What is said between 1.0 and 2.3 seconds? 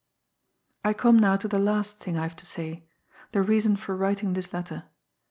now to the last thing I